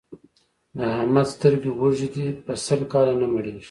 د 0.77 0.79
احمد 0.99 1.27
سترګې 1.35 1.71
وږې 1.79 2.07
دي؛ 2.13 2.27
په 2.45 2.53
سل 2.65 2.81
کاله 2.91 3.13
نه 3.21 3.27
مړېږي. 3.33 3.59